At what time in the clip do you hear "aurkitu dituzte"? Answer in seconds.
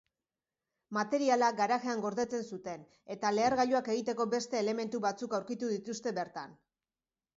5.41-6.15